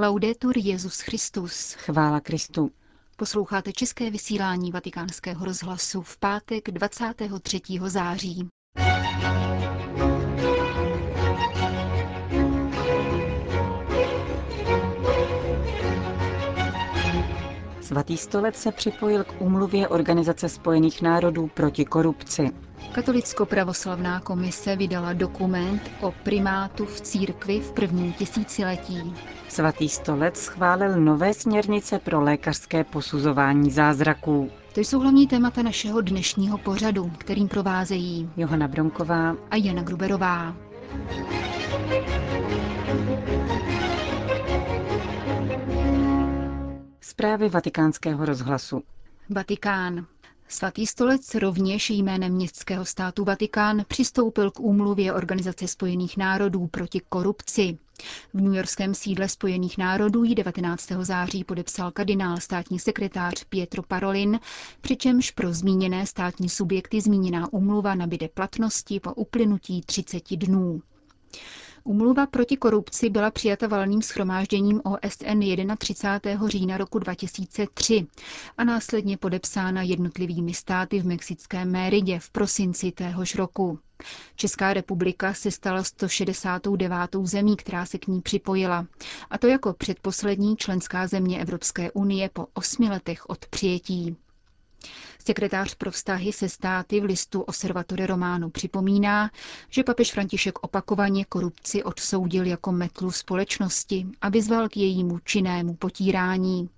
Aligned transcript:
Laudetur 0.00 0.58
Jezus 0.58 1.00
Christus. 1.00 1.72
Chvála 1.72 2.20
Kristu. 2.20 2.70
Posloucháte 3.16 3.72
české 3.72 4.10
vysílání 4.10 4.72
Vatikánského 4.72 5.44
rozhlasu 5.44 6.02
v 6.02 6.18
pátek 6.18 6.70
23. 6.70 7.60
září. 7.86 8.48
Svatý 17.98 18.16
stolec 18.16 18.56
se 18.56 18.72
připojil 18.72 19.24
k 19.24 19.34
úmluvě 19.40 19.88
Organizace 19.88 20.48
spojených 20.48 21.02
národů 21.02 21.50
proti 21.54 21.84
korupci. 21.84 22.50
Katolicko-pravoslavná 22.92 24.20
komise 24.20 24.76
vydala 24.76 25.12
dokument 25.12 25.90
o 26.00 26.12
primátu 26.22 26.84
v 26.86 27.00
církvi 27.00 27.60
v 27.60 27.72
prvním 27.72 28.12
tisíciletí. 28.12 29.14
Svatý 29.48 29.88
stolec 29.88 30.36
schválil 30.36 31.00
nové 31.00 31.34
směrnice 31.34 31.98
pro 31.98 32.20
lékařské 32.20 32.84
posuzování 32.84 33.70
zázraků. 33.70 34.50
To 34.74 34.80
jsou 34.80 35.00
hlavní 35.00 35.26
témata 35.26 35.62
našeho 35.62 36.00
dnešního 36.00 36.58
pořadu, 36.58 37.10
kterým 37.18 37.48
provázejí 37.48 38.30
Johana 38.36 38.68
Bronková 38.68 39.36
a 39.50 39.56
Jana 39.56 39.82
Gruberová. 39.82 40.54
Zprávy 47.18 47.48
vatikánského 47.48 48.24
rozhlasu. 48.24 48.82
Vatikán. 49.28 50.06
Svatý 50.48 50.86
stolec 50.86 51.34
rovněž 51.34 51.90
jménem 51.90 52.32
městského 52.32 52.84
státu 52.84 53.24
Vatikán 53.24 53.84
přistoupil 53.88 54.50
k 54.50 54.60
úmluvě 54.60 55.12
Organizace 55.12 55.68
spojených 55.68 56.16
národů 56.16 56.66
proti 56.66 57.00
korupci. 57.08 57.78
V 58.34 58.40
newyorském 58.40 58.94
sídle 58.94 59.28
Spojených 59.28 59.78
národů 59.78 60.24
ji 60.24 60.34
19. 60.34 60.86
září 61.00 61.44
podepsal 61.44 61.90
kardinál 61.90 62.36
státní 62.36 62.78
sekretář 62.78 63.44
Pietro 63.44 63.82
Parolin, 63.82 64.40
přičemž 64.80 65.30
pro 65.30 65.52
zmíněné 65.52 66.06
státní 66.06 66.48
subjekty 66.48 67.00
zmíněná 67.00 67.52
úmluva 67.52 67.94
nabide 67.94 68.28
platnosti 68.28 69.00
po 69.00 69.14
uplynutí 69.14 69.82
30 69.86 70.36
dnů. 70.36 70.82
Umluva 71.88 72.26
proti 72.26 72.56
korupci 72.56 73.10
byla 73.10 73.30
přijata 73.30 73.66
valným 73.66 74.02
schromážděním 74.02 74.80
OSN 74.84 75.42
31. 75.78 76.48
října 76.48 76.76
roku 76.76 76.98
2003 76.98 78.06
a 78.58 78.64
následně 78.64 79.16
podepsána 79.16 79.82
jednotlivými 79.82 80.54
státy 80.54 81.00
v 81.00 81.06
mexickém 81.06 81.70
Méridě 81.70 82.18
v 82.18 82.30
prosinci 82.30 82.92
téhož 82.92 83.34
roku. 83.34 83.78
Česká 84.36 84.72
republika 84.74 85.34
se 85.34 85.50
stala 85.50 85.82
169. 85.84 86.92
zemí, 87.22 87.56
která 87.56 87.86
se 87.86 87.98
k 87.98 88.06
ní 88.06 88.20
připojila, 88.22 88.86
a 89.30 89.38
to 89.38 89.46
jako 89.46 89.72
předposlední 89.72 90.56
členská 90.56 91.06
země 91.06 91.40
Evropské 91.40 91.90
unie 91.92 92.30
po 92.32 92.46
osmi 92.54 92.88
letech 92.88 93.30
od 93.30 93.46
přijetí. 93.46 94.16
Sekretář 95.24 95.74
pro 95.74 95.90
vztahy 95.90 96.32
se 96.32 96.48
státy 96.48 97.00
v 97.00 97.04
listu 97.04 97.40
Observatore 97.40 98.06
Romano 98.06 98.50
připomíná, 98.50 99.30
že 99.70 99.84
papež 99.84 100.12
František 100.12 100.58
opakovaně 100.64 101.24
korupci 101.24 101.84
odsoudil 101.84 102.46
jako 102.46 102.72
metlu 102.72 103.10
společnosti 103.10 104.06
a 104.20 104.28
vyzval 104.28 104.68
k 104.68 104.76
jejímu 104.76 105.18
činnému 105.18 105.74
potírání. 105.74 106.68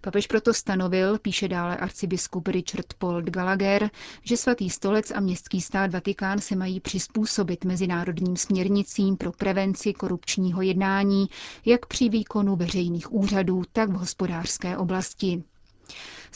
Papež 0.00 0.26
proto 0.26 0.54
stanovil, 0.54 1.18
píše 1.18 1.48
dále 1.48 1.76
arcibiskup 1.76 2.48
Richard 2.48 2.94
Paul 2.98 3.22
Gallagher, 3.22 3.90
že 4.22 4.36
svatý 4.36 4.70
stolec 4.70 5.10
a 5.10 5.20
městský 5.20 5.60
stát 5.60 5.90
Vatikán 5.92 6.38
se 6.38 6.56
mají 6.56 6.80
přizpůsobit 6.80 7.64
mezinárodním 7.64 8.36
směrnicím 8.36 9.16
pro 9.16 9.32
prevenci 9.32 9.92
korupčního 9.92 10.62
jednání, 10.62 11.26
jak 11.64 11.86
při 11.86 12.08
výkonu 12.08 12.56
veřejných 12.56 13.12
úřadů, 13.12 13.62
tak 13.72 13.88
v 13.90 13.92
hospodářské 13.92 14.76
oblasti. 14.76 15.42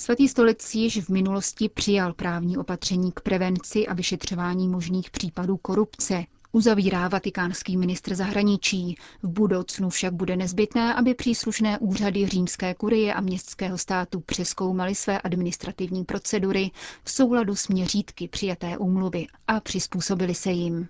Svatý 0.01 0.29
stolec 0.29 0.75
již 0.75 0.99
v 1.05 1.09
minulosti 1.09 1.69
přijal 1.69 2.13
právní 2.13 2.57
opatření 2.59 3.13
k 3.13 3.21
prevenci 3.21 3.87
a 3.87 3.95
vyšetřování 3.95 4.69
možných 4.69 5.11
případů 5.11 5.57
korupce, 5.57 6.25
uzavírá 6.53 7.09
vatikánský 7.09 7.77
ministr 7.77 8.15
zahraničí. 8.15 8.97
V 9.23 9.29
budoucnu 9.29 9.91
však 9.91 10.15
bude 10.15 10.37
nezbytné, 10.37 10.95
aby 10.95 11.15
příslušné 11.15 11.79
úřady 11.79 12.27
římské 12.29 12.75
kurie 12.75 13.15
a 13.15 13.21
městského 13.21 13.79
státu 13.79 14.21
přeskoumaly 14.21 14.95
své 14.95 15.21
administrativní 15.21 16.05
procedury 16.05 16.71
v 17.05 17.11
souladu 17.11 17.55
s 17.57 17.69
měřítky 17.69 18.29
přijaté 18.29 18.79
úmluvy 18.79 19.27
a 19.49 19.61
přizpůsobili 19.61 20.35
se 20.35 20.51
jim. 20.51 20.89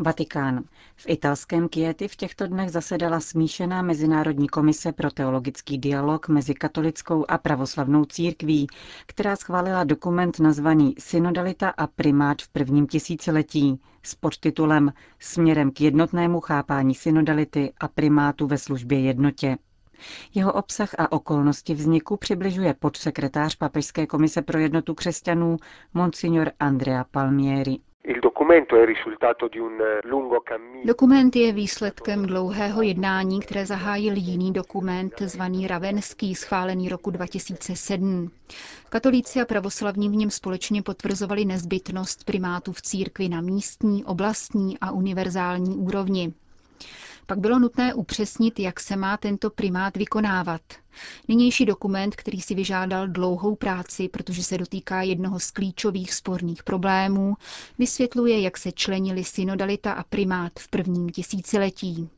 Vatikán. 0.00 0.64
V 0.96 1.04
italském 1.08 1.68
Kieti 1.68 2.08
v 2.08 2.16
těchto 2.16 2.46
dnech 2.46 2.70
zasedala 2.70 3.20
smíšená 3.20 3.82
Mezinárodní 3.82 4.48
komise 4.48 4.92
pro 4.92 5.10
teologický 5.10 5.78
dialog 5.78 6.28
mezi 6.28 6.54
katolickou 6.54 7.24
a 7.28 7.38
pravoslavnou 7.38 8.04
církví, 8.04 8.66
která 9.06 9.36
schválila 9.36 9.84
dokument 9.84 10.40
nazvaný 10.40 10.94
Synodalita 10.98 11.68
a 11.68 11.86
primát 11.86 12.42
v 12.42 12.48
prvním 12.48 12.86
tisíciletí 12.86 13.80
s 14.02 14.14
podtitulem 14.14 14.92
Směrem 15.18 15.70
k 15.70 15.80
jednotnému 15.80 16.40
chápání 16.40 16.94
synodality 16.94 17.72
a 17.80 17.88
primátu 17.88 18.46
ve 18.46 18.58
službě 18.58 19.00
jednotě. 19.00 19.56
Jeho 20.34 20.52
obsah 20.52 20.94
a 20.98 21.12
okolnosti 21.12 21.74
vzniku 21.74 22.16
přibližuje 22.16 22.74
podsekretář 22.74 23.54
Papežské 23.56 24.06
komise 24.06 24.42
pro 24.42 24.58
jednotu 24.58 24.94
křesťanů 24.94 25.56
Monsignor 25.94 26.50
Andrea 26.60 27.04
Palmieri. 27.04 27.78
Dokument 30.84 31.36
je 31.36 31.52
výsledkem 31.52 32.26
dlouhého 32.26 32.82
jednání, 32.82 33.40
které 33.40 33.66
zahájil 33.66 34.14
jiný 34.16 34.52
dokument, 34.52 35.12
zvaný 35.20 35.66
Ravenský, 35.66 36.34
schválený 36.34 36.88
roku 36.88 37.10
2007. 37.10 38.30
Katolíci 38.88 39.40
a 39.40 39.44
pravoslavní 39.44 40.08
v 40.08 40.16
něm 40.16 40.30
společně 40.30 40.82
potvrzovali 40.82 41.44
nezbytnost 41.44 42.24
primátu 42.24 42.72
v 42.72 42.82
církvi 42.82 43.28
na 43.28 43.40
místní, 43.40 44.04
oblastní 44.04 44.78
a 44.80 44.90
univerzální 44.92 45.76
úrovni. 45.76 46.32
Pak 47.28 47.38
bylo 47.38 47.58
nutné 47.58 47.94
upřesnit, 47.94 48.60
jak 48.60 48.80
se 48.80 48.96
má 48.96 49.16
tento 49.16 49.50
primát 49.50 49.96
vykonávat. 49.96 50.60
Nynější 51.28 51.64
dokument, 51.66 52.16
který 52.16 52.40
si 52.40 52.54
vyžádal 52.54 53.08
dlouhou 53.08 53.56
práci, 53.56 54.08
protože 54.08 54.42
se 54.42 54.58
dotýká 54.58 55.02
jednoho 55.02 55.40
z 55.40 55.50
klíčových 55.50 56.14
sporných 56.14 56.62
problémů, 56.62 57.34
vysvětluje, 57.78 58.40
jak 58.40 58.58
se 58.58 58.72
členili 58.72 59.24
synodalita 59.24 59.92
a 59.92 60.02
primát 60.02 60.52
v 60.58 60.68
prvním 60.68 61.08
tisíciletí. 61.08 62.08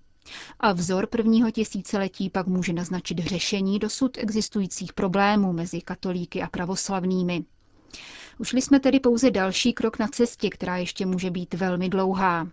A 0.60 0.72
vzor 0.72 1.06
prvního 1.06 1.50
tisíciletí 1.50 2.30
pak 2.30 2.46
může 2.46 2.72
naznačit 2.72 3.18
řešení 3.18 3.78
dosud 3.78 4.18
existujících 4.18 4.92
problémů 4.92 5.52
mezi 5.52 5.80
katolíky 5.80 6.42
a 6.42 6.48
pravoslavnými. 6.48 7.44
Ušli 8.38 8.62
jsme 8.62 8.80
tedy 8.80 9.00
pouze 9.00 9.30
další 9.30 9.72
krok 9.72 9.98
na 9.98 10.08
cestě, 10.08 10.50
která 10.50 10.76
ještě 10.76 11.06
může 11.06 11.30
být 11.30 11.54
velmi 11.54 11.88
dlouhá. 11.88 12.48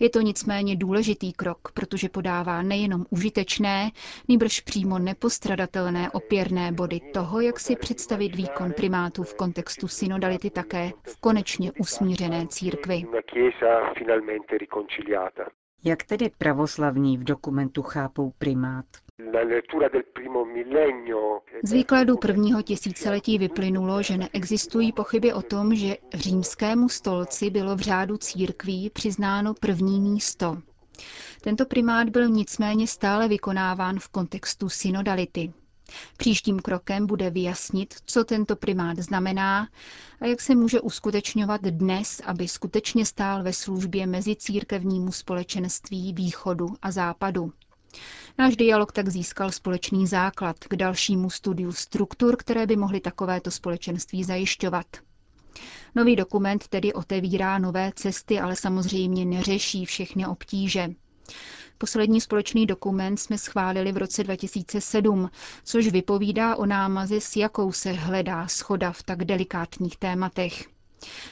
Je 0.00 0.10
to 0.10 0.20
nicméně 0.20 0.76
důležitý 0.76 1.32
krok, 1.32 1.72
protože 1.74 2.08
podává 2.08 2.62
nejenom 2.62 3.06
užitečné, 3.10 3.90
nýbrž 4.28 4.60
přímo 4.60 4.98
nepostradatelné 4.98 6.10
opěrné 6.10 6.72
body 6.72 7.00
toho, 7.14 7.40
jak 7.40 7.60
si 7.60 7.76
představit 7.76 8.36
výkon 8.36 8.72
primátů 8.72 9.22
v 9.22 9.34
kontextu 9.34 9.88
synodality 9.88 10.50
také 10.50 10.90
v 11.02 11.20
konečně 11.20 11.72
usmířené 11.72 12.46
církvi. 12.46 13.02
Jak 15.84 16.02
tedy 16.02 16.30
pravoslavní 16.38 17.18
v 17.18 17.24
dokumentu 17.24 17.82
chápou 17.82 18.32
primát? 18.38 18.84
Z 21.62 21.72
výkladu 21.72 22.16
prvního 22.16 22.62
tisíciletí 22.62 23.38
vyplynulo, 23.38 24.02
že 24.02 24.16
neexistují 24.16 24.92
pochyby 24.92 25.32
o 25.32 25.42
tom, 25.42 25.74
že 25.74 25.96
římskému 26.14 26.88
stolci 26.88 27.50
bylo 27.50 27.76
v 27.76 27.80
řádu 27.80 28.16
církví 28.16 28.90
přiznáno 28.90 29.54
první 29.54 30.00
místo. 30.00 30.62
Tento 31.40 31.64
primát 31.66 32.08
byl 32.08 32.28
nicméně 32.28 32.86
stále 32.86 33.28
vykonáván 33.28 33.98
v 33.98 34.08
kontextu 34.08 34.68
synodality. 34.68 35.52
Příštím 36.16 36.58
krokem 36.58 37.06
bude 37.06 37.30
vyjasnit, 37.30 37.94
co 38.06 38.24
tento 38.24 38.56
primát 38.56 38.98
znamená 38.98 39.68
a 40.20 40.26
jak 40.26 40.40
se 40.40 40.54
může 40.54 40.80
uskutečňovat 40.80 41.60
dnes, 41.62 42.20
aby 42.24 42.48
skutečně 42.48 43.06
stál 43.06 43.42
ve 43.42 43.52
službě 43.52 44.06
mezi 44.06 44.36
církevnímu 44.36 45.12
společenství 45.12 46.12
východu 46.12 46.66
a 46.82 46.90
západu. 46.90 47.52
Náš 48.38 48.56
dialog 48.56 48.92
tak 48.92 49.08
získal 49.08 49.52
společný 49.52 50.06
základ 50.06 50.56
k 50.58 50.76
dalšímu 50.76 51.30
studiu 51.30 51.72
struktur, 51.72 52.36
které 52.36 52.66
by 52.66 52.76
mohly 52.76 53.00
takovéto 53.00 53.50
společenství 53.50 54.24
zajišťovat. 54.24 54.86
Nový 55.94 56.16
dokument 56.16 56.68
tedy 56.68 56.92
otevírá 56.92 57.58
nové 57.58 57.92
cesty, 57.94 58.40
ale 58.40 58.56
samozřejmě 58.56 59.24
neřeší 59.24 59.84
všechny 59.84 60.26
obtíže. 60.26 60.88
Poslední 61.78 62.20
společný 62.20 62.66
dokument 62.66 63.16
jsme 63.16 63.38
schválili 63.38 63.92
v 63.92 63.96
roce 63.96 64.24
2007, 64.24 65.30
což 65.64 65.86
vypovídá 65.88 66.56
o 66.56 66.66
námaze, 66.66 67.20
s 67.20 67.36
jakou 67.36 67.72
se 67.72 67.92
hledá 67.92 68.48
schoda 68.48 68.92
v 68.92 69.02
tak 69.02 69.24
delikátních 69.24 69.96
tématech. 69.96 70.75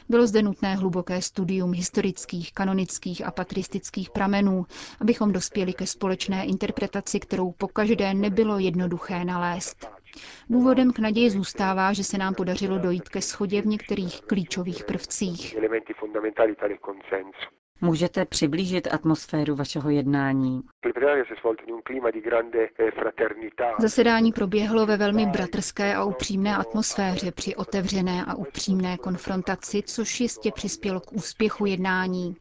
Bylo 0.08 0.26
zde 0.26 0.43
nutné 0.43 0.75
hluboké 0.76 1.22
studium 1.22 1.72
historických, 1.72 2.52
kanonických 2.52 3.26
a 3.26 3.31
patristických 3.31 4.11
pramenů, 4.11 4.66
abychom 5.00 5.32
dospěli 5.32 5.72
ke 5.72 5.87
společné 5.87 6.44
interpretaci, 6.44 7.20
kterou 7.20 7.52
pokaždé 7.52 8.14
nebylo 8.14 8.58
jednoduché 8.58 9.25
nalézt. 9.25 9.88
Důvodem 10.50 10.93
k 10.93 10.99
naději 10.99 11.31
zůstává, 11.31 11.93
že 11.93 12.05
se 12.05 12.19
nám 12.19 12.34
podařilo 12.34 12.78
dojít 12.78 13.08
ke 13.08 13.20
schodě 13.22 13.62
v 13.62 13.66
některých 13.66 14.20
klíčových 14.20 14.84
prvcích. 14.84 15.56
Můžete 17.84 18.25
přiblížit 18.25 18.88
atmosféru 18.92 19.54
vašeho 19.56 19.90
jednání? 19.90 20.62
Zasedání 23.81 24.32
proběhlo 24.32 24.86
ve 24.86 24.96
velmi 24.96 25.26
bratrské 25.26 25.94
a 25.94 26.04
upřímné 26.04 26.56
atmosféře 26.56 27.32
při 27.32 27.56
otevřené 27.56 28.25
a 28.25 28.34
upřímné 28.34 28.96
konfrontaci, 28.98 29.82
což 29.82 30.20
jistě 30.20 30.52
přispělo 30.52 31.00
k 31.00 31.12
úspěchu 31.12 31.66
jednání. 31.66 32.36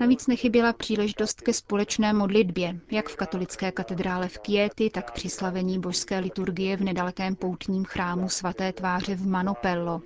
Navíc 0.00 0.26
nechyběla 0.26 0.72
příležitost 0.72 1.40
ke 1.40 1.52
společné 1.52 2.12
modlitbě, 2.12 2.80
jak 2.90 3.08
v 3.08 3.16
katolické 3.16 3.72
katedrále 3.72 4.28
v 4.28 4.38
Kieti, 4.38 4.90
tak 4.90 5.12
při 5.12 5.28
slavení 5.28 5.78
božské 5.80 6.18
liturgie 6.18 6.76
v 6.76 6.80
nedalekém 6.84 7.36
poutním 7.36 7.84
chrámu 7.84 8.28
svaté 8.28 8.72
tváře 8.72 9.14
v 9.14 9.26
Manopello. 9.26 10.02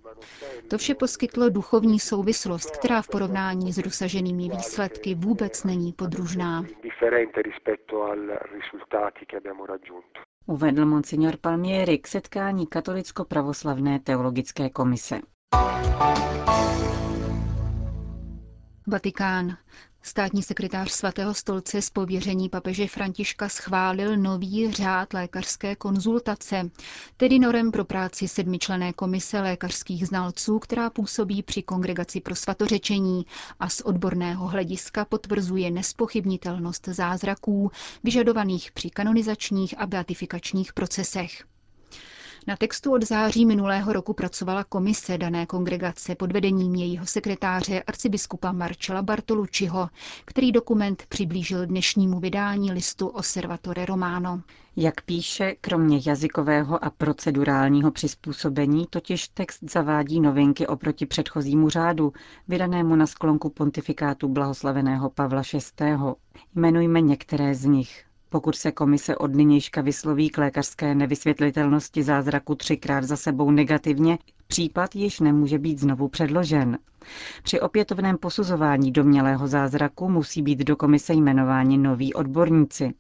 To 0.68 0.78
vše 0.78 0.94
poskytlo 0.94 1.48
duchovní 1.50 2.00
souvislost, 2.00 2.70
která 2.76 3.02
v 3.02 3.08
porovnání 3.08 3.72
s 3.72 3.76
dosaženými 3.78 4.48
výsledky 4.48 5.14
vůbec 5.14 5.64
není 5.64 5.92
podružná. 5.92 6.64
Uvedl 10.46 10.86
monsignor 10.86 11.36
Palmieri 11.36 11.98
k 11.98 12.06
setkání 12.08 12.66
katolicko-pravoslavné 12.66 14.00
teologické 14.00 14.70
komise. 14.70 15.20
Vatikán. 18.86 19.56
Státní 20.04 20.42
sekretář 20.42 20.90
svatého 20.90 21.34
stolce 21.34 21.82
z 21.82 21.90
pověření 21.90 22.48
papeže 22.48 22.86
Františka 22.88 23.48
schválil 23.48 24.16
nový 24.16 24.72
řád 24.72 25.12
lékařské 25.14 25.76
konzultace, 25.76 26.70
tedy 27.16 27.38
norem 27.38 27.70
pro 27.72 27.84
práci 27.84 28.28
sedmičlené 28.28 28.92
komise 28.92 29.40
lékařských 29.40 30.06
znalců, 30.08 30.58
která 30.58 30.90
působí 30.90 31.42
při 31.42 31.62
kongregaci 31.62 32.20
pro 32.20 32.34
svatořečení 32.34 33.26
a 33.60 33.68
z 33.68 33.80
odborného 33.80 34.46
hlediska 34.46 35.04
potvrzuje 35.04 35.70
nespochybnitelnost 35.70 36.88
zázraků 36.88 37.70
vyžadovaných 38.04 38.72
při 38.72 38.90
kanonizačních 38.90 39.74
a 39.80 39.86
beatifikačních 39.86 40.72
procesech. 40.72 41.44
Na 42.46 42.56
textu 42.56 42.92
od 42.94 43.02
září 43.04 43.46
minulého 43.46 43.92
roku 43.92 44.12
pracovala 44.12 44.64
komise 44.64 45.18
dané 45.18 45.46
kongregace 45.46 46.14
pod 46.14 46.32
vedením 46.32 46.74
jejího 46.74 47.06
sekretáře 47.06 47.82
arcibiskupa 47.82 48.52
Marcela 48.52 49.02
Bartolucciho, 49.02 49.88
který 50.24 50.52
dokument 50.52 51.02
přiblížil 51.08 51.66
dnešnímu 51.66 52.20
vydání 52.20 52.72
listu 52.72 53.06
Osservatore 53.08 53.86
Romano. 53.86 54.42
Jak 54.76 55.00
píše, 55.02 55.54
kromě 55.60 56.00
jazykového 56.06 56.84
a 56.84 56.90
procedurálního 56.90 57.90
přizpůsobení 57.90 58.86
totiž 58.90 59.28
text 59.28 59.58
zavádí 59.70 60.20
novinky 60.20 60.66
oproti 60.66 61.06
předchozímu 61.06 61.68
řádu, 61.68 62.12
vydanému 62.48 62.96
na 62.96 63.06
sklonku 63.06 63.50
pontifikátu 63.50 64.28
blahoslaveného 64.28 65.10
Pavla 65.10 65.42
VI. 65.52 65.96
Jmenujme 66.54 67.00
některé 67.00 67.54
z 67.54 67.64
nich. 67.64 68.04
Pokud 68.32 68.56
se 68.56 68.72
komise 68.72 69.16
od 69.16 69.34
nynějška 69.34 69.80
vysloví 69.80 70.30
k 70.30 70.38
lékařské 70.38 70.94
nevysvětlitelnosti 70.94 72.02
zázraku 72.02 72.54
třikrát 72.54 73.04
za 73.04 73.16
sebou 73.16 73.50
negativně, 73.50 74.18
případ 74.46 74.96
již 74.96 75.20
nemůže 75.20 75.58
být 75.58 75.78
znovu 75.78 76.08
předložen. 76.08 76.78
Při 77.42 77.60
opětovném 77.60 78.18
posuzování 78.18 78.92
domělého 78.92 79.48
zázraku 79.48 80.08
musí 80.08 80.42
být 80.42 80.58
do 80.58 80.76
komise 80.76 81.14
jmenováni 81.14 81.78
noví 81.78 82.14
odborníci. 82.14 82.94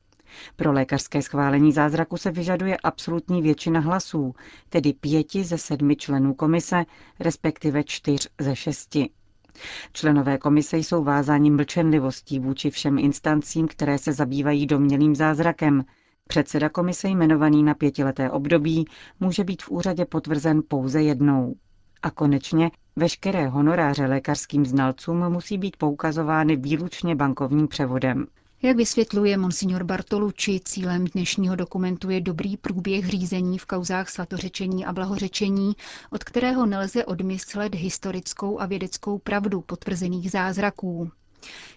Pro 0.56 0.72
lékařské 0.72 1.22
schválení 1.22 1.72
zázraku 1.72 2.16
se 2.16 2.30
vyžaduje 2.30 2.76
absolutní 2.76 3.42
většina 3.42 3.80
hlasů, 3.80 4.34
tedy 4.68 4.92
pěti 4.92 5.44
ze 5.44 5.58
sedmi 5.58 5.96
členů 5.96 6.34
komise, 6.34 6.84
respektive 7.20 7.84
čtyř 7.84 8.28
ze 8.40 8.56
šesti. 8.56 9.10
Členové 9.92 10.38
komise 10.38 10.78
jsou 10.78 11.04
vázáni 11.04 11.50
mlčenlivostí 11.50 12.38
vůči 12.38 12.70
všem 12.70 12.98
instancím, 12.98 13.68
které 13.68 13.98
se 13.98 14.12
zabývají 14.12 14.66
domělým 14.66 15.14
zázrakem. 15.14 15.84
Předseda 16.28 16.68
komise 16.68 17.08
jmenovaný 17.08 17.62
na 17.62 17.74
pětileté 17.74 18.30
období 18.30 18.84
může 19.20 19.44
být 19.44 19.62
v 19.62 19.70
úřadě 19.70 20.04
potvrzen 20.04 20.62
pouze 20.68 21.02
jednou. 21.02 21.54
A 22.02 22.10
konečně 22.10 22.70
veškeré 22.96 23.48
honoráře 23.48 24.06
lékařským 24.06 24.66
znalcům 24.66 25.28
musí 25.32 25.58
být 25.58 25.76
poukazovány 25.76 26.56
výlučně 26.56 27.16
bankovním 27.16 27.68
převodem. 27.68 28.26
Jak 28.64 28.76
vysvětluje 28.76 29.36
monsignor 29.36 29.84
Bartolucci, 29.84 30.60
cílem 30.64 31.04
dnešního 31.04 31.56
dokumentu 31.56 32.10
je 32.10 32.20
dobrý 32.20 32.56
průběh 32.56 33.08
řízení 33.10 33.58
v 33.58 33.66
kauzách 33.66 34.08
svatořečení 34.10 34.84
a 34.86 34.92
blahořečení, 34.92 35.72
od 36.10 36.24
kterého 36.24 36.66
nelze 36.66 37.04
odmyslet 37.04 37.74
historickou 37.74 38.60
a 38.60 38.66
vědeckou 38.66 39.18
pravdu 39.18 39.60
potvrzených 39.60 40.30
zázraků. 40.30 41.10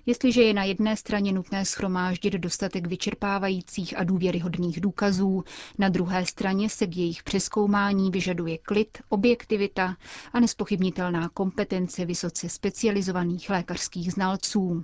Jestliže 0.05 0.41
je 0.43 0.53
na 0.53 0.63
jedné 0.63 0.97
straně 0.97 1.33
nutné 1.33 1.65
schromáždit 1.65 2.33
dostatek 2.33 2.87
vyčerpávajících 2.87 3.97
a 3.97 4.03
důvěryhodných 4.03 4.81
důkazů, 4.81 5.43
na 5.77 5.89
druhé 5.89 6.25
straně 6.25 6.69
se 6.69 6.87
k 6.87 6.97
jejich 6.97 7.23
přeskoumání 7.23 8.11
vyžaduje 8.11 8.57
klid, 8.57 8.97
objektivita 9.09 9.97
a 10.33 10.39
nespochybnitelná 10.39 11.29
kompetence 11.29 12.05
vysoce 12.05 12.49
specializovaných 12.49 13.49
lékařských 13.49 14.11
znalců. 14.13 14.83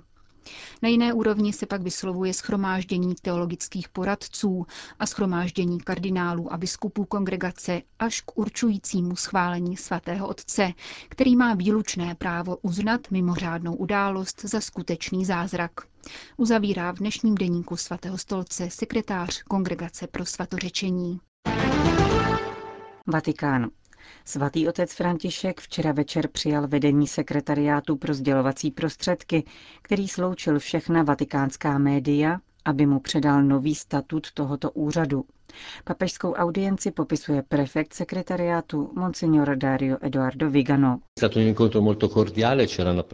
Na 0.82 0.88
jiné 0.88 1.12
úrovni 1.12 1.52
se 1.52 1.66
pak 1.66 1.82
vyslovuje 1.82 2.34
schromáždění 2.34 3.14
teologických 3.22 3.88
poradců 3.88 4.66
a 4.98 5.06
schromáždění 5.06 5.80
kardinálů 5.80 6.52
a 6.52 6.56
biskupů 6.56 7.04
kongregace 7.04 7.82
až 7.98 8.20
k 8.20 8.38
určujícímu 8.38 9.16
schválení 9.16 9.76
svatého 9.76 10.28
otce, 10.28 10.72
který 11.08 11.36
má 11.36 11.54
výlučné 11.54 12.14
právo 12.14 12.56
uznat 12.56 13.10
mimořádnou 13.10 13.74
událost 13.74 14.42
za 14.44 14.60
skutečný 14.60 15.24
zázrak. 15.24 15.70
Uzavírá 16.36 16.92
v 16.92 16.98
dnešním 16.98 17.34
deníku 17.34 17.76
svatého 17.76 18.18
stolce 18.18 18.70
sekretář 18.70 19.42
Kongregace 19.42 20.06
pro 20.06 20.26
svatořečení. 20.26 21.20
Vatikán. 23.06 23.70
Svatý 24.24 24.68
otec 24.68 24.92
František 24.94 25.60
včera 25.60 25.92
večer 25.92 26.28
přijal 26.28 26.68
vedení 26.68 27.06
sekretariátu 27.06 27.96
pro 27.96 28.14
sdělovací 28.14 28.70
prostředky, 28.70 29.44
který 29.82 30.08
sloučil 30.08 30.58
všechna 30.58 31.02
vatikánská 31.02 31.78
média, 31.78 32.38
aby 32.64 32.86
mu 32.86 33.00
předal 33.00 33.42
nový 33.42 33.74
statut 33.74 34.32
tohoto 34.32 34.70
úřadu. 34.70 35.24
Papežskou 35.84 36.32
audienci 36.32 36.90
popisuje 36.90 37.42
prefekt 37.42 37.94
sekretariátu 37.94 38.90
Monsignor 38.94 39.56
Dario 39.56 39.96
Eduardo 40.00 40.50
Vigano. 40.50 40.98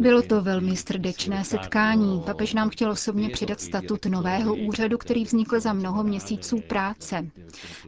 Bylo 0.01 0.23
to 0.23 0.43
velmi 0.43 0.77
srdečné 0.77 1.45
setkání. 1.45 2.23
Papež 2.27 2.55
nám 2.55 2.71
chtěl 2.71 2.91
osobně 2.91 3.29
přidat 3.29 3.61
statut 3.61 4.07
nového 4.07 4.55
úřadu, 4.55 4.99
který 4.99 5.25
vznikl 5.25 5.61
za 5.61 5.73
mnoho 5.73 6.05
měsíců 6.05 6.61
práce. 6.69 7.27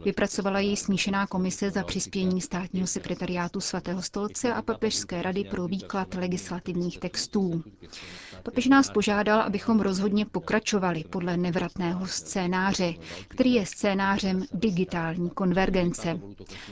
Vypracovala 0.05 0.59
jej 0.59 0.77
smíšená 0.77 1.27
komise 1.27 1.71
za 1.71 1.83
přispění 1.83 2.41
státního 2.41 2.87
sekretariátu 2.87 3.59
svatého 3.59 4.01
stolce 4.01 4.53
a 4.53 4.61
papežské 4.61 5.21
rady 5.21 5.43
pro 5.43 5.67
výklad 5.67 6.13
legislativních 6.15 6.99
textů. 6.99 7.63
Papež 8.43 8.67
nás 8.67 8.89
požádal, 8.91 9.41
abychom 9.41 9.79
rozhodně 9.79 10.25
pokračovali 10.25 11.03
podle 11.09 11.37
nevratného 11.37 12.07
scénáře, 12.07 12.93
který 13.27 13.53
je 13.53 13.65
scénářem 13.65 14.43
digitální 14.53 15.29
konvergence. 15.29 16.19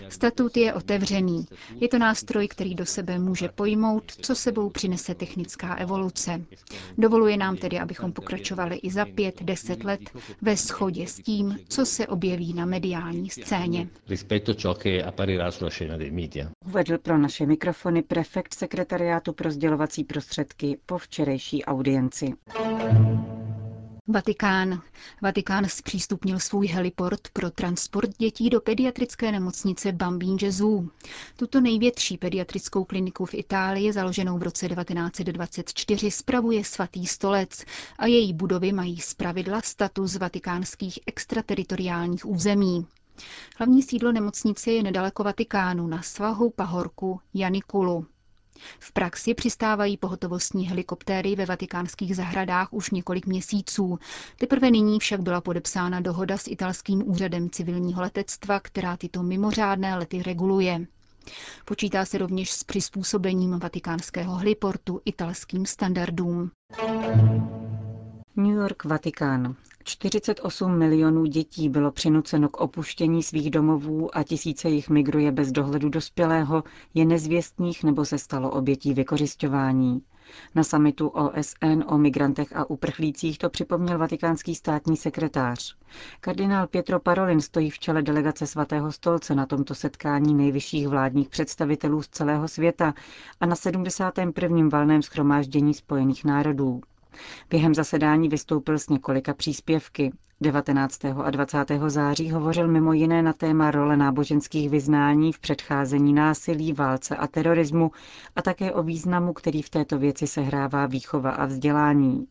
Statut 0.09 0.57
je 0.57 0.73
otevřený. 0.73 1.45
Je 1.81 1.87
to 1.87 1.97
nástroj, 1.99 2.47
který 2.47 2.75
do 2.75 2.85
sebe 2.85 3.19
může 3.19 3.49
pojmout, 3.49 4.11
co 4.11 4.35
sebou 4.35 4.69
přinese 4.69 5.15
technická 5.15 5.75
evoluce. 5.75 6.41
Dovoluje 6.97 7.37
nám 7.37 7.57
tedy, 7.57 7.79
abychom 7.79 8.11
pokračovali 8.13 8.75
i 8.75 8.91
za 8.91 9.05
pět, 9.05 9.43
deset 9.43 9.83
let 9.83 9.99
ve 10.41 10.55
shodě 10.55 11.07
s 11.07 11.15
tím, 11.15 11.59
co 11.69 11.85
se 11.85 12.07
objeví 12.07 12.53
na 12.53 12.65
mediální 12.65 13.29
scéně. 13.29 13.87
Uvedl 16.65 16.97
pro 16.97 17.17
naše 17.17 17.45
mikrofony 17.45 18.01
prefekt 18.01 18.53
sekretariátu 18.53 19.33
pro 19.33 19.51
sdělovací 19.51 20.03
prostředky 20.03 20.77
po 20.85 20.97
včerejší 20.97 21.58
audienci. 21.65 22.33
Vatikán. 24.11 24.81
Vatikán 25.21 25.65
zpřístupnil 25.69 26.39
svůj 26.39 26.67
heliport 26.67 27.29
pro 27.33 27.51
transport 27.51 28.09
dětí 28.17 28.49
do 28.49 28.61
pediatrické 28.61 29.31
nemocnice 29.31 29.91
Bambín 29.91 30.37
Gesù. 30.37 30.89
Tuto 31.37 31.61
největší 31.61 32.17
pediatrickou 32.17 32.83
kliniku 32.83 33.25
v 33.25 33.33
Itálii, 33.33 33.93
založenou 33.93 34.37
v 34.37 34.43
roce 34.43 34.67
1924, 34.69 36.11
spravuje 36.11 36.63
svatý 36.63 37.07
stolec 37.07 37.63
a 37.99 38.05
její 38.05 38.33
budovy 38.33 38.71
mají 38.71 38.97
zpravidla 38.99 39.61
status 39.61 40.15
vatikánských 40.15 40.99
extrateritoriálních 41.07 42.25
území. 42.25 42.87
Hlavní 43.57 43.83
sídlo 43.83 44.11
nemocnice 44.11 44.71
je 44.71 44.83
nedaleko 44.83 45.23
Vatikánu 45.23 45.87
na 45.87 46.01
svahu 46.01 46.49
pahorku 46.49 47.19
Janikulu. 47.33 48.05
V 48.79 48.93
praxi 48.93 49.33
přistávají 49.33 49.97
pohotovostní 49.97 50.67
helikoptéry 50.67 51.35
ve 51.35 51.45
vatikánských 51.45 52.15
zahradách 52.15 52.67
už 52.73 52.89
několik 52.91 53.25
měsíců. 53.25 53.99
Teprve 54.37 54.71
nyní 54.71 54.99
však 54.99 55.21
byla 55.21 55.41
podepsána 55.41 55.99
dohoda 55.99 56.37
s 56.37 56.47
italským 56.47 57.09
úřadem 57.09 57.49
civilního 57.49 58.01
letectva, 58.01 58.59
která 58.59 58.97
tyto 58.97 59.23
mimořádné 59.23 59.95
lety 59.95 60.23
reguluje. 60.23 60.85
Počítá 61.65 62.05
se 62.05 62.17
rovněž 62.17 62.51
s 62.51 62.63
přizpůsobením 62.63 63.59
vatikánského 63.59 64.35
heliportu 64.35 65.01
italským 65.05 65.65
standardům. 65.65 66.51
New 68.35 68.55
York, 68.55 68.83
Vatikán. 68.85 69.55
48 69.83 70.77
milionů 70.77 71.25
dětí 71.25 71.69
bylo 71.69 71.91
přinuceno 71.91 72.49
k 72.49 72.57
opuštění 72.57 73.23
svých 73.23 73.51
domovů 73.51 74.17
a 74.17 74.23
tisíce 74.23 74.69
jich 74.69 74.89
migruje 74.89 75.31
bez 75.31 75.51
dohledu 75.51 75.89
dospělého, 75.89 76.63
je 76.93 77.05
nezvěstných 77.05 77.83
nebo 77.83 78.05
se 78.05 78.17
stalo 78.17 78.49
obětí 78.51 78.93
vykořišťování. 78.93 80.01
Na 80.55 80.63
samitu 80.63 81.07
OSN 81.07 81.83
o 81.87 81.97
migrantech 81.97 82.55
a 82.55 82.69
uprchlících 82.69 83.37
to 83.37 83.49
připomněl 83.49 83.97
vatikánský 83.97 84.55
státní 84.55 84.97
sekretář. 84.97 85.75
Kardinál 86.21 86.67
Pietro 86.67 86.99
Parolin 86.99 87.41
stojí 87.41 87.69
v 87.69 87.79
čele 87.79 88.01
delegace 88.01 88.47
svatého 88.47 88.91
stolce 88.91 89.35
na 89.35 89.45
tomto 89.45 89.75
setkání 89.75 90.33
nejvyšších 90.33 90.87
vládních 90.87 91.29
představitelů 91.29 92.01
z 92.01 92.07
celého 92.07 92.47
světa 92.47 92.93
a 93.39 93.45
na 93.45 93.55
71. 93.55 94.69
valném 94.69 95.01
schromáždění 95.01 95.73
Spojených 95.73 96.25
národů. 96.25 96.81
Během 97.49 97.75
zasedání 97.75 98.29
vystoupil 98.29 98.79
s 98.79 98.89
několika 98.89 99.33
příspěvky. 99.33 100.11
19. 100.41 101.05
a 101.05 101.29
20. 101.29 101.71
září 101.87 102.31
hovořil 102.31 102.67
mimo 102.67 102.93
jiné 102.93 103.21
na 103.21 103.33
téma 103.33 103.71
role 103.71 103.97
náboženských 103.97 104.69
vyznání 104.69 105.33
v 105.33 105.39
předcházení 105.39 106.13
násilí, 106.13 106.73
válce 106.73 107.15
a 107.15 107.27
terorismu 107.27 107.91
a 108.35 108.41
také 108.41 108.71
o 108.73 108.83
významu, 108.83 109.33
který 109.33 109.61
v 109.61 109.69
této 109.69 109.97
věci 109.99 110.27
sehrává 110.27 110.85
výchova 110.85 111.31
a 111.31 111.45
vzdělání. 111.45 112.27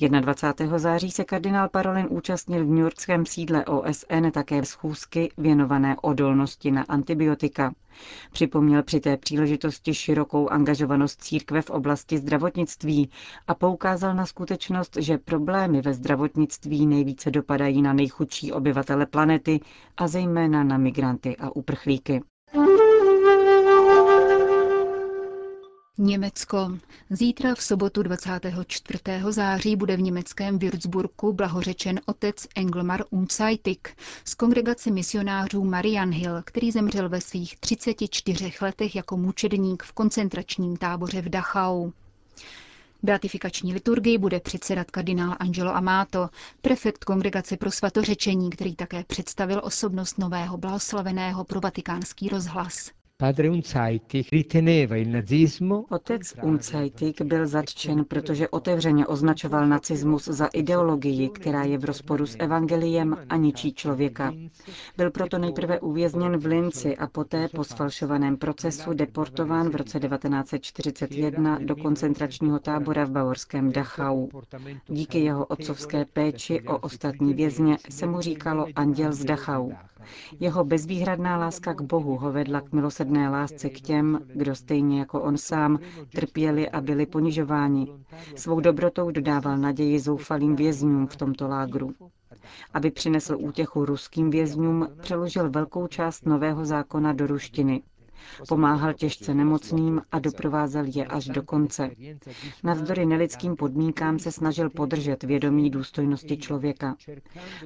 21. 0.00 0.78
září 0.78 1.10
se 1.10 1.24
kardinál 1.24 1.68
Parolin 1.68 2.06
účastnil 2.10 2.64
v 2.64 2.68
newyorském 2.68 3.26
sídle 3.26 3.64
OSN 3.64 4.30
také 4.32 4.64
schůzky 4.64 5.32
věnované 5.38 5.96
odolnosti 6.02 6.70
na 6.70 6.82
antibiotika. 6.88 7.74
Připomněl 8.32 8.82
při 8.82 9.00
té 9.00 9.16
příležitosti 9.16 9.94
širokou 9.94 10.48
angažovanost 10.48 11.22
církve 11.22 11.62
v 11.62 11.70
oblasti 11.70 12.18
zdravotnictví 12.18 13.10
a 13.48 13.54
poukázal 13.54 14.14
na 14.14 14.26
skutečnost, 14.26 14.96
že 15.00 15.18
problémy 15.18 15.82
ve 15.82 15.94
zdravotnictví 15.94 16.86
nejvíce 16.86 17.30
dopadají 17.30 17.82
na 17.82 17.92
nejchudší 17.92 18.52
obyvatele 18.52 19.06
planety 19.06 19.60
a 19.96 20.08
zejména 20.08 20.64
na 20.64 20.78
migranty 20.78 21.36
a 21.36 21.56
uprchlíky. 21.56 22.22
Německo. 26.00 26.78
Zítra 27.10 27.54
v 27.54 27.62
sobotu 27.62 28.02
24. 28.02 29.00
září 29.30 29.76
bude 29.76 29.96
v 29.96 30.00
německém 30.02 30.58
Würzburgu 30.58 31.32
blahořečen 31.32 32.00
otec 32.06 32.46
Engelmar 32.54 33.04
Unzeitig 33.10 33.96
z 34.24 34.34
kongregace 34.34 34.90
misionářů 34.90 35.64
Marianhill, 35.64 36.42
který 36.44 36.70
zemřel 36.72 37.08
ve 37.08 37.20
svých 37.20 37.56
34 37.60 38.52
letech 38.60 38.96
jako 38.96 39.16
mučedník 39.16 39.82
v 39.82 39.92
koncentračním 39.92 40.76
táboře 40.76 41.22
v 41.22 41.28
Dachau. 41.28 41.90
Beatifikační 43.02 43.72
liturgii 43.74 44.18
bude 44.18 44.40
předsedat 44.40 44.90
kardinál 44.90 45.36
Angelo 45.40 45.76
Amato, 45.76 46.28
prefekt 46.62 47.04
Kongregace 47.04 47.56
pro 47.56 47.70
svatořečení, 47.70 48.50
který 48.50 48.76
také 48.76 49.04
představil 49.04 49.60
osobnost 49.64 50.18
nového 50.18 50.56
blahoslaveného 50.56 51.44
pro 51.44 51.60
vatikánský 51.60 52.28
rozhlas. 52.28 52.90
Padre 53.20 53.48
Unzaitik 53.50 54.28
riteneva 54.30 54.96
il 54.96 55.08
nazismo. 55.10 55.84
Otec 55.90 56.34
Unzaitik 56.42 57.22
byl 57.22 57.46
zatčen, 57.46 58.04
protože 58.04 58.48
otevřeně 58.48 59.06
označoval 59.06 59.66
nacismus 59.68 60.24
za 60.24 60.46
ideologii, 60.46 61.28
která 61.28 61.64
je 61.64 61.78
v 61.78 61.84
rozporu 61.84 62.26
s 62.26 62.36
evangeliem 62.38 63.16
a 63.28 63.36
ničí 63.36 63.72
člověka. 63.72 64.34
Byl 64.96 65.10
proto 65.10 65.38
nejprve 65.38 65.80
uvězněn 65.80 66.36
v 66.36 66.46
Linci 66.46 66.96
a 66.96 67.06
poté 67.06 67.48
po 67.48 67.64
sfalšovaném 67.64 68.36
procesu 68.36 68.92
deportován 68.94 69.68
v 69.70 69.76
roce 69.76 70.00
1941 70.00 71.58
do 71.62 71.76
koncentračního 71.76 72.58
tábora 72.58 73.04
v 73.04 73.10
bavorském 73.10 73.72
Dachau. 73.72 74.28
Díky 74.88 75.18
jeho 75.18 75.46
otcovské 75.46 76.04
péči 76.04 76.60
o 76.62 76.78
ostatní 76.78 77.34
vězně 77.34 77.76
se 77.90 78.06
mu 78.06 78.20
říkalo 78.20 78.66
Anděl 78.74 79.12
z 79.12 79.24
Dachau. 79.24 79.70
Jeho 80.40 80.64
bezvýhradná 80.64 81.36
láska 81.36 81.74
k 81.74 81.80
Bohu 81.80 82.16
ho 82.16 82.32
vedla 82.32 82.60
k 82.60 82.72
milosrdné 82.72 83.28
lásce 83.28 83.68
k 83.70 83.80
těm, 83.80 84.20
kdo 84.34 84.54
stejně 84.54 84.98
jako 84.98 85.22
on 85.22 85.36
sám 85.38 85.78
trpěli 86.12 86.70
a 86.70 86.80
byli 86.80 87.06
ponižováni. 87.06 87.92
Svou 88.36 88.60
dobrotou 88.60 89.10
dodával 89.10 89.58
naději 89.58 90.00
zoufalým 90.00 90.56
vězňům 90.56 91.06
v 91.06 91.16
tomto 91.16 91.48
lágru. 91.48 91.94
Aby 92.74 92.90
přinesl 92.90 93.36
útěchu 93.40 93.84
ruským 93.84 94.30
vězňům, 94.30 94.88
přeložil 95.00 95.50
velkou 95.50 95.86
část 95.86 96.26
nového 96.26 96.64
zákona 96.64 97.12
do 97.12 97.26
ruštiny. 97.26 97.82
Pomáhal 98.48 98.92
těžce 98.92 99.34
nemocným 99.34 100.02
a 100.12 100.18
doprovázel 100.18 100.84
je 100.94 101.06
až 101.06 101.24
do 101.26 101.42
konce. 101.42 101.90
Navzdory 102.64 103.06
nelidským 103.06 103.56
podmínkám 103.56 104.18
se 104.18 104.32
snažil 104.32 104.70
podržet 104.70 105.22
vědomí 105.22 105.70
důstojnosti 105.70 106.36
člověka. 106.36 106.96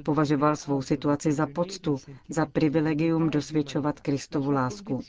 Považoval 0.05 0.57
svou 0.57 0.83
situaci 0.83 1.33
za 1.33 1.47
poctu, 1.47 1.97
za 2.29 2.47
privilegium 2.47 3.31
dosvědčovat 3.31 4.01
Kristovu 4.01 4.51
lásku. 4.51 5.01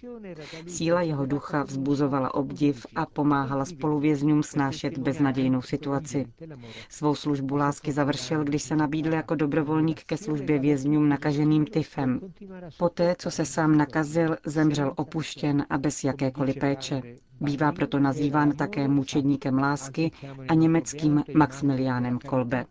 Síla 0.68 1.02
jeho 1.02 1.26
ducha 1.26 1.64
vzbuzovala 1.64 2.34
obdiv 2.34 2.86
a 2.96 3.06
pomáhala 3.06 3.66
spoluvězňům 3.66 4.44
snášet 4.44 4.98
beznadějnou 4.98 5.62
situaci. 5.62 6.26
Svou 6.90 7.16
službu 7.16 7.56
lásky 7.56 7.92
završil, 7.92 8.44
když 8.44 8.64
se 8.64 8.76
nabídl 8.76 9.14
jako 9.14 9.36
dobrovolník 9.36 10.04
ke 10.04 10.18
službě 10.18 10.60
vězňům 10.60 11.10
nakaženým 11.10 11.66
tyfem. 11.66 12.20
Poté, 12.80 13.16
co 13.20 13.32
se 13.32 13.46
sám 13.46 13.78
nakazil, 13.78 14.38
zemřel 14.46 14.94
opuštěn 14.96 15.33
opuštěn 15.34 15.66
a 15.70 15.78
bez 15.78 16.04
jakékoliv 16.04 16.56
péče. 16.60 17.02
Bývá 17.44 17.72
proto 17.72 18.00
nazýván 18.00 18.52
také 18.52 18.88
mučedníkem 18.88 19.58
lásky 19.58 20.12
a 20.50 20.54
německým 20.54 21.24
Maximilianem 21.34 22.20
Kolbe. 22.20 22.66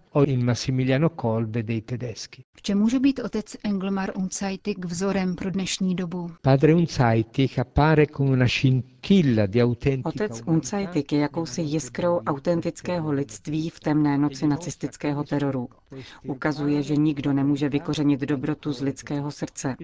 V 2.54 2.62
čem 2.62 2.78
může 2.78 3.00
být 3.00 3.20
otec 3.20 3.56
Engelmar 3.64 4.12
Unzeitig 4.16 4.84
vzorem 4.84 5.34
pro 5.34 5.50
dnešní 5.50 5.94
dobu? 5.94 6.30
Otec 10.04 10.42
Unzeitig 10.46 11.12
je 11.12 11.18
jakousi 11.18 11.62
jiskrou 11.62 12.18
autentického 12.18 13.12
lidství 13.12 13.70
v 13.70 13.80
temné 13.80 14.18
noci 14.18 14.46
nacistického 14.46 15.24
teroru. 15.24 15.68
Ukazuje, 16.26 16.82
že 16.82 16.96
nikdo 16.96 17.32
nemůže 17.32 17.68
vykořenit 17.68 18.20
dobrotu 18.20 18.72
z 18.72 18.80
lidského 18.80 19.30
srdce. 19.30 19.76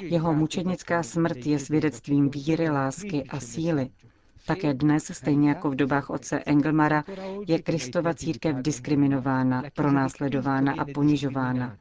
Jeho 0.00 0.34
mučednická 0.34 1.02
smrt 1.02 1.46
je 1.46 1.58
svědectvím 1.58 2.30
víry, 2.30 2.70
lásky 2.70 3.24
a 3.24 3.40
síly, 3.40 3.90
také 4.46 4.74
dnes, 4.74 5.10
stejně 5.14 5.48
jako 5.48 5.70
v 5.70 5.74
dobách 5.74 6.10
otce 6.10 6.42
Engelmara, 6.46 7.04
je 7.48 7.62
Kristova 7.62 8.14
církev 8.14 8.56
diskriminována, 8.56 9.62
pronásledována 9.74 10.72
a 10.78 10.84
ponižována. 10.94 11.76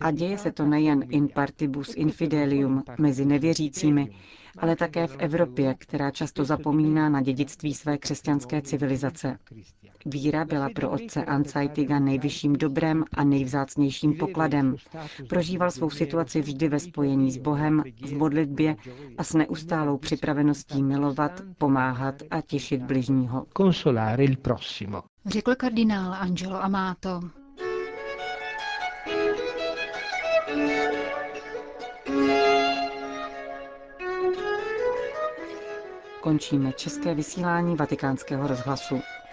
A 0.00 0.10
děje 0.10 0.38
se 0.38 0.52
to 0.52 0.66
nejen 0.66 1.04
in 1.08 1.28
partibus 1.28 1.94
infidelium 1.96 2.82
mezi 2.98 3.24
nevěřícími, 3.24 4.10
ale 4.58 4.76
také 4.76 5.06
v 5.06 5.16
Evropě, 5.18 5.74
která 5.78 6.10
často 6.10 6.44
zapomíná 6.44 7.08
na 7.08 7.22
dědictví 7.22 7.74
své 7.74 7.98
křesťanské 7.98 8.62
civilizace. 8.62 9.38
Víra 10.06 10.44
byla 10.44 10.68
pro 10.74 10.90
otce 10.90 11.24
Anzeitiga 11.24 11.98
nejvyšším 11.98 12.52
dobrem 12.52 13.04
a 13.14 13.24
nejvzácnějším 13.24 14.14
pokladem. 14.18 14.76
Prožíval 15.28 15.70
svou 15.70 15.90
situaci 15.90 16.40
vždy 16.40 16.68
ve 16.68 16.80
spojení 16.80 17.30
s 17.30 17.36
Bohem, 17.38 17.82
v 18.06 18.12
modlitbě 18.12 18.76
a 19.18 19.24
s 19.24 19.34
neustálou 19.34 19.98
připraveností 19.98 20.82
milovat, 20.82 21.42
pomáhat 21.58 22.14
a 22.30 22.40
těšit 22.40 22.82
bližního. 22.82 23.46
Řekl 25.26 25.54
kardinál 25.54 26.14
Angelo 26.14 26.62
Amato. 26.64 27.20
Končíme 36.22 36.72
české 36.72 37.14
vysílání 37.14 37.76
vatikánského 37.76 38.46
rozhlasu. 38.46 39.00